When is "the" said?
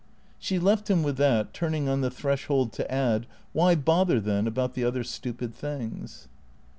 2.01-2.09, 4.73-4.83